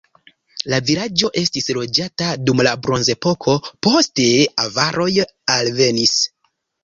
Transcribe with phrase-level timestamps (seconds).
[0.73, 3.55] La vilaĝo estis loĝata dum la bronzepoko,
[3.87, 4.27] poste
[4.67, 5.11] avaroj
[5.57, 6.17] alvenis.